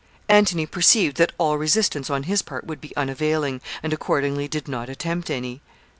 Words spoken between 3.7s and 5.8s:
and accordingly did not attempt any.